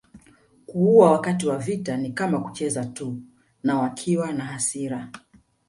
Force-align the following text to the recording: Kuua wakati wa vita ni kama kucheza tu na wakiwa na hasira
Kuua 0.65 1.11
wakati 1.11 1.47
wa 1.47 1.57
vita 1.57 1.97
ni 1.97 2.11
kama 2.11 2.39
kucheza 2.39 2.85
tu 2.85 3.21
na 3.63 3.77
wakiwa 3.79 4.31
na 4.33 4.45
hasira 4.45 5.11